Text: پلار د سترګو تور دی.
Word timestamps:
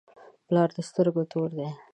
پلار 0.47 0.69
د 0.75 0.77
سترګو 0.89 1.23
تور 1.31 1.49
دی. 1.57 1.69